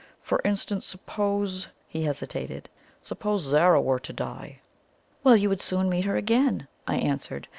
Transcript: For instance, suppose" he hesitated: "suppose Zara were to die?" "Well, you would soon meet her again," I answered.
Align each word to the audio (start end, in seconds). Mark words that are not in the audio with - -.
For 0.19 0.41
instance, 0.43 0.87
suppose" 0.87 1.67
he 1.87 2.01
hesitated: 2.03 2.69
"suppose 3.01 3.43
Zara 3.43 3.79
were 3.79 3.99
to 3.99 4.11
die?" 4.11 4.61
"Well, 5.23 5.37
you 5.37 5.47
would 5.49 5.61
soon 5.61 5.89
meet 5.89 6.05
her 6.05 6.17
again," 6.17 6.67
I 6.87 6.95
answered. 6.95 7.47